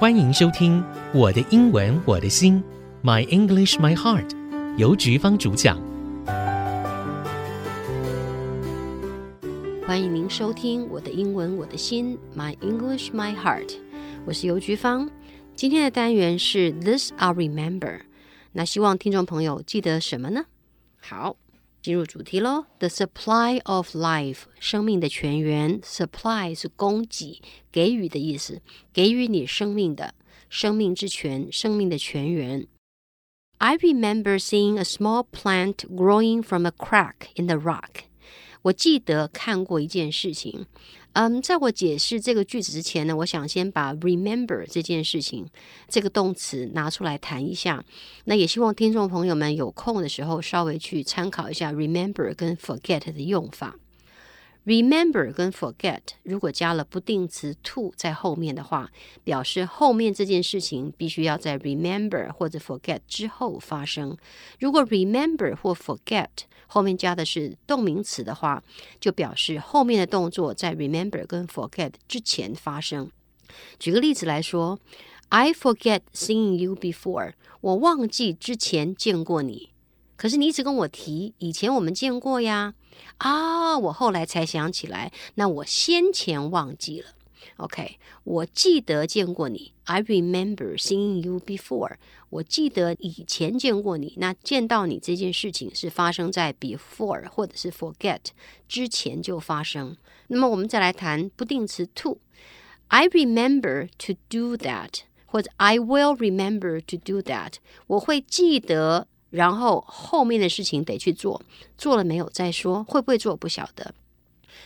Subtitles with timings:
[0.00, 0.80] 欢迎收听
[1.12, 2.64] 《我的英文我的心》
[3.06, 4.34] ，My English My Heart，
[4.78, 5.78] 由菊芳主讲。
[9.86, 13.74] 欢迎您收听《我的英文我的心》，My English My Heart，
[14.24, 15.10] 我是邮菊芳。
[15.54, 18.00] 今天的单元是 This I Remember，
[18.52, 20.46] 那希望听众朋友记得什么呢？
[21.02, 21.36] 好。
[21.81, 25.79] 进入主题喽，The supply of life，生命的泉源。
[25.81, 28.61] Supply 是供给、给予的意思，
[28.91, 30.15] 给予你生命的
[30.49, 32.67] 生命之泉，生命的泉源。
[33.57, 38.05] I remember seeing a small plant growing from a crack in the rock。
[38.62, 40.66] 我记得看过一件事情。
[41.12, 45.44] 嗯，在我解释这个句子之前呢，我想先把 remember 这件事情
[45.88, 47.84] 这个动词拿出来谈一下。
[48.26, 53.76] 那也希望听众朋友们有空的时候稍微去参考一下 remember 跟 forget 的用法。
[54.70, 58.88] Remember 跟 forget 如果加了不定词 to 在后面的话，
[59.24, 64.16] 表示后面这件事情必须要在 remember 或者 forget 之后发生。
[64.60, 66.28] 如果 remember 或 forget
[66.68, 68.62] 后面加的是动名词的话，
[69.00, 73.10] 就表示后面的动作在 remember 跟 forget 之前发生。
[73.80, 74.78] 举个例子来说
[75.30, 79.70] ，I forget seeing you before，我忘记之前见过你。
[80.19, 82.73] 可是你一直跟我提以前我们见过呀，
[83.17, 87.07] 啊，我后来才想起来，那我先前忘记了。
[87.57, 91.95] OK，我记得见过你，I remember seeing you before。
[92.29, 98.19] 我记得以前见过你，那见到你这件事情是发生在 before 或者是 forget
[98.67, 99.95] 之前就发生。
[100.27, 107.55] 那么我们再来谈不定词 to，I remember to do that，或者 I will remember to do that，
[107.87, 109.07] 我会记得。
[109.30, 111.40] 然后后面的事情得去做，
[111.78, 113.94] 做了没有再说，会不会做不晓得。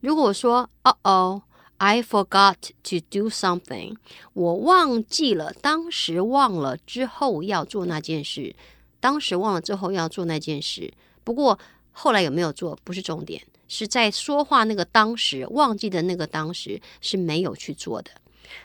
[0.00, 1.42] 如果我说哦哦
[1.78, 3.96] ，I forgot to do something，
[4.32, 8.54] 我忘记了，当时忘了之后要做那件事，
[9.00, 10.92] 当时忘了之后要做那件事。
[11.22, 11.58] 不过
[11.92, 18.10] 后来有没有做不是重点，是在说话那个当时忘记的那个当时是没有去做的。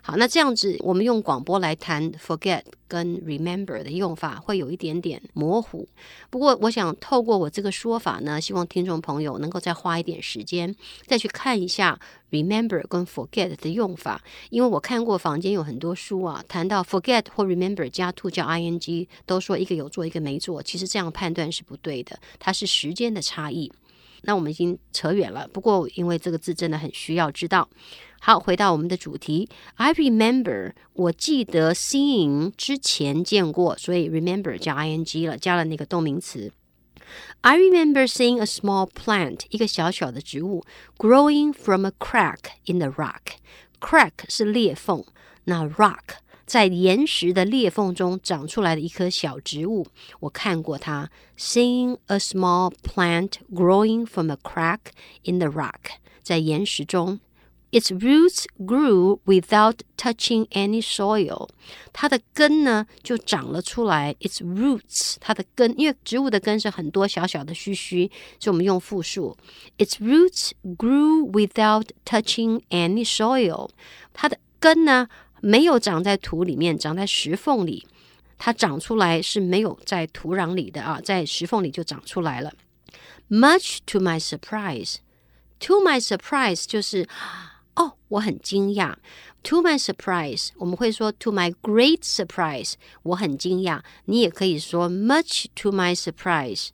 [0.01, 5.87] 好，那这样子，我们用广播来谈 forget 跟 remember 的用法，会有一点点模糊。
[6.29, 11.99] 不过，我想透过我这个说法呢，希望听众朋友能够再花一点时间，再去看一下
[12.31, 14.21] remember 跟 forget 的用法。
[14.49, 20.61] 因为我看过坊间有很多书啊，谈到 forget 或 remember 加 to 加 ing，都说一个有做，一个没做。
[20.61, 23.71] 其实这样判断是不对的，它是时间的差异。
[24.23, 27.69] 那我们已经扯远了，不过因为这个字真的很需要知道。
[28.19, 36.51] 好，回到我们的主题，I remember，我记得 seeing 之前见过，所以 remember 加 ing 了，加了那个动名词。
[37.41, 40.63] I remember seeing a small plant，一个小小的植物
[40.97, 43.35] ，growing from a crack in the rock。
[43.81, 45.03] crack 是裂缝，
[45.43, 49.86] 那 rock 在岩石的裂缝中长出来的一棵小植物，
[50.20, 51.10] 我看过它。
[51.36, 54.78] Seeing a small plant growing from a crack
[55.24, 57.20] in the rock，在岩石中。
[57.70, 61.50] Its roots grew without touching any soil。
[61.92, 64.14] 它的根呢就长了出来。
[64.20, 68.10] Its roots，它的根，因为植物的根是很多小小的须须，
[68.40, 69.36] 所以我们用复数。
[69.76, 73.68] Its roots grew without touching any soil。
[74.14, 75.08] 它的根呢
[75.45, 77.85] 没有长在土里面，长在石缝里。
[78.37, 82.53] 它长出来是没有在土壤里的啊，在石缝里就长出来了。
[83.29, 87.07] Much to my surprise，to my surprise 就是。
[87.75, 88.95] 哦，我很惊讶。
[89.43, 93.81] To my surprise，我们会说 to my great surprise，我很惊讶。
[94.05, 96.67] 你也可以说 much to my surprise，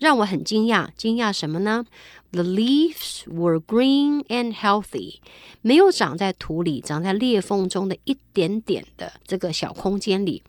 [0.00, 0.88] 让我很惊讶。
[0.96, 1.86] 惊讶什么呢？
[2.32, 5.20] The leaves were green and healthy，
[5.62, 10.42] 没有长在土里，长在裂缝中的一点点的这个小空间里。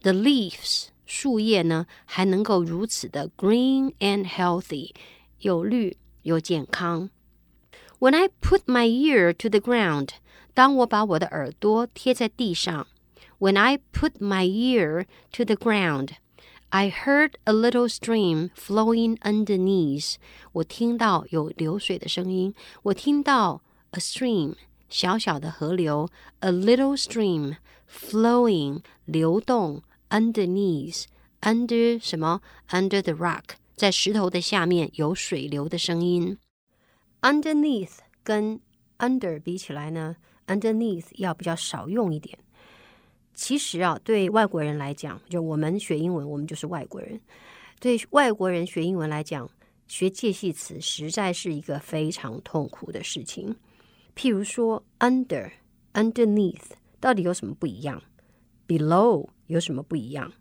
[0.00, 4.92] The leaves，树叶呢，还能够如此的 green and healthy，
[5.40, 7.10] 有绿有健康。
[7.98, 10.10] When I put my ear to the ground，
[10.54, 12.86] 当我把我的耳朵贴在地上，
[13.38, 15.56] When I put my ear to the
[16.72, 20.16] ground，I heard a little stream flowing underneath。
[20.52, 22.54] 我听到有流水的声音，
[22.84, 23.62] 我听到
[23.92, 24.54] a stream
[24.88, 26.08] 小小的河流，
[26.40, 27.56] a little stream
[27.90, 31.04] flowing 流动 underneath
[31.40, 32.40] under 什么？
[32.70, 36.38] under the rock，在石头的下面有水流的声音。
[37.22, 38.60] Underneath 跟
[38.98, 40.16] under 比起来呢，
[40.46, 42.38] underneath 要比较少用一点。
[43.33, 47.19] 其实啊，对外国人来讲，就我们学英文，我们就是外国人。
[47.79, 49.49] 对外国人学英文来讲，
[49.87, 53.55] 学介系词实在是一个非常痛苦的事情。
[54.15, 55.51] 譬如说，under、
[55.93, 56.61] underneath
[56.99, 58.01] 到底有什么不一样
[58.67, 60.31] ？below 有什么不一样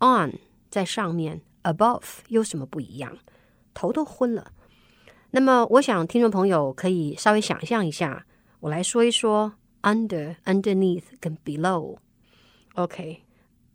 [0.00, 0.38] ？on
[0.68, 3.16] 在上面，above 有什么不一样？
[3.72, 4.52] 头都昏了。
[5.30, 8.26] 那么，我想听众朋友可以稍微想象一下，
[8.60, 11.96] 我来说一说 under、underneath 跟 below。
[12.78, 13.22] OK，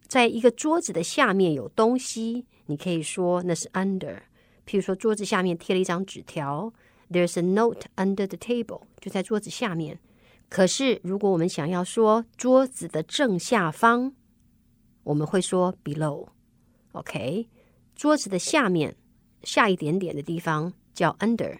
[0.07, 4.21] 在一个桌子的下面有东西，你可以说那是 under。
[4.65, 6.71] 譬如说，桌子下面贴了一张纸条
[7.11, 9.99] ，There's a note under the table，就在桌子下面。
[10.47, 14.13] 可是，如果我们想要说桌子的正下方，
[15.03, 16.29] 我们会说 below。
[16.93, 17.49] OK，
[17.95, 18.95] 桌子的下面
[19.43, 21.59] 下一点点的地方叫 under，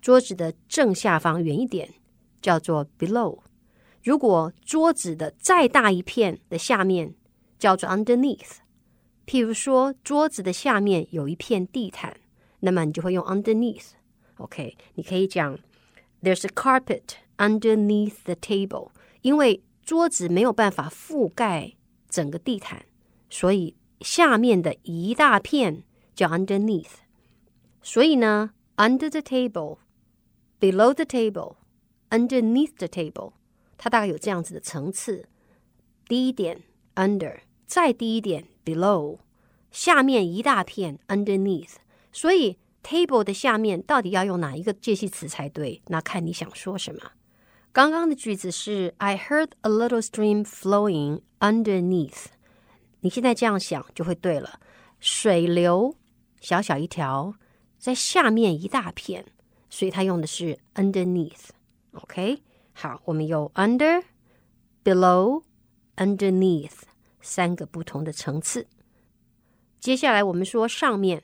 [0.00, 1.92] 桌子的正下方远一点
[2.40, 3.40] 叫做 below。
[4.02, 7.14] 如果桌子的再大一片的下面
[7.58, 8.56] 叫做 underneath，
[9.26, 12.16] 譬如说桌子的下面有一片地毯，
[12.60, 13.90] 那么你就会用 underneath。
[14.38, 15.56] OK，你可以讲
[16.20, 18.90] There's a carpet underneath the table，
[19.20, 21.74] 因为桌子没有办法覆盖
[22.08, 22.82] 整个地毯，
[23.30, 25.84] 所以下面的一大片
[26.14, 27.02] 叫 underneath。
[27.82, 33.34] 所以呢，under the table，below the table，underneath the table。
[33.84, 35.26] 它大概有这样子的层次，
[36.06, 36.62] 低一点
[36.94, 39.18] under，再低一点 below，
[39.72, 41.78] 下面一大片 underneath。
[42.12, 45.82] 所以 table 的下面到底要用哪一个介系词才对？
[45.88, 47.10] 那看你想说什么。
[47.72, 52.26] 刚刚的句子是 I heard a little stream flowing underneath。
[53.00, 54.60] 你现在这样想就会对了，
[55.00, 55.96] 水流
[56.40, 57.34] 小小一条，
[57.80, 59.26] 在下面一大片，
[59.68, 61.48] 所以它用的是 underneath。
[61.94, 62.44] OK。
[62.72, 64.02] 好，我们有 under、
[64.82, 65.42] below、
[65.96, 66.80] underneath
[67.20, 68.66] 三个不同的层次。
[69.78, 71.22] 接下来我们说上面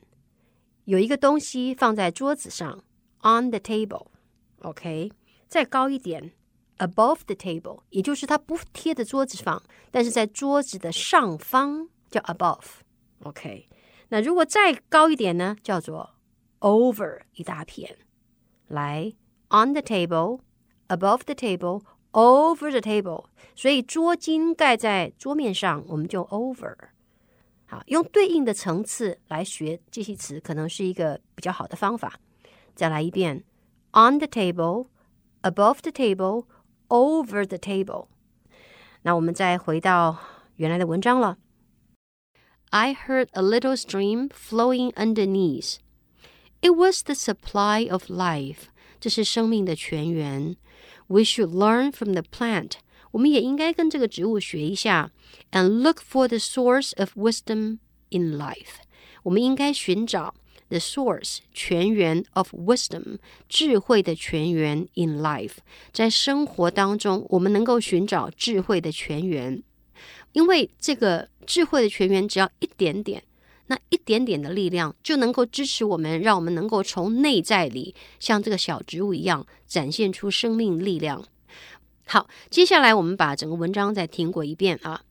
[0.85, 2.83] 有一个东西放在桌子上
[3.21, 5.11] ，on the table，OK，
[5.47, 6.33] 再高一点
[6.77, 13.67] ，above the table，也就是它不贴在桌子上，但是在桌子的上方叫 above，OK。
[14.09, 16.15] 那如果再高一点呢，叫做
[16.59, 17.97] over 一大片。
[18.67, 19.13] 来
[19.49, 20.41] ，on the table。
[20.88, 23.24] Above the table, over the table，
[23.54, 26.76] 所以桌巾盖在桌面上，我们就 over。
[27.66, 32.20] 好，用对应的层次来学介系词，可能是一个比较好的方法。
[32.74, 33.44] 再来一遍，
[33.92, 34.88] on the table,
[35.42, 36.44] above the table,
[36.88, 38.08] over the table。
[39.02, 40.18] 那我们再回到
[40.56, 41.38] 原来的文章了。
[42.70, 45.76] I heard a little stream flowing underneath.
[46.60, 48.66] It was the supply of life.
[49.00, 50.56] 这是生命的泉源。
[51.08, 52.72] We should learn from the plant.
[53.12, 55.10] 我们也应该跟这个植物学一下。
[55.52, 57.78] And look for the source of wisdom
[58.10, 58.80] in life.
[59.22, 60.34] 我们应该寻找
[60.68, 63.18] the source 泉源 of wisdom
[63.48, 65.56] 智慧的泉源 in life。
[65.92, 69.62] 在生活当中，我们能够寻找智慧的泉源，
[70.32, 73.22] 因为这个智慧的泉源只要一点点，
[73.68, 81.24] 那一点点的力量就能够支持我们，让我们能够从内在里像这个小植物一样展现出生命力量。
[82.06, 85.02] 好，接下来我们把整个文章再听过一遍啊。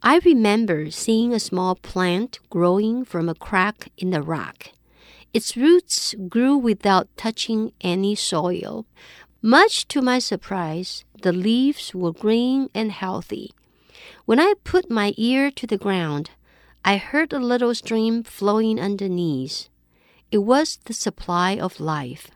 [0.00, 4.72] I remember seeing a small plant growing from a crack in the rock.
[5.32, 8.84] Its roots grew without touching any soil.
[9.40, 13.52] Much to my surprise, the leaves were green and healthy.
[14.26, 16.30] When I put my ear to the ground,
[16.86, 19.66] I heard a little stream flowing underneath.
[20.30, 22.28] It was the supply of life.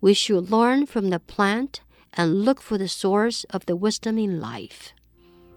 [0.00, 1.80] We should learn from the plant
[2.12, 4.90] and look for the source of the wisdom in life.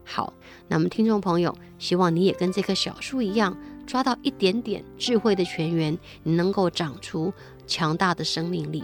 [0.05, 0.33] 好，
[0.69, 7.33] 那么听众朋友，希望你也跟这棵小树一样，抓到一点点智慧的泉源，你能够长出
[7.65, 8.83] 强大的生命力。